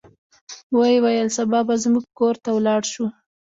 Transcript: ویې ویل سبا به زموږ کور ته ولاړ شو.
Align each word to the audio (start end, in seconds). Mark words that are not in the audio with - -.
ویې 0.77 0.97
ویل 1.03 1.29
سبا 1.37 1.59
به 1.67 1.75
زموږ 1.83 2.05
کور 2.19 2.35
ته 2.43 2.49
ولاړ 2.53 2.81
شو. 2.91 3.05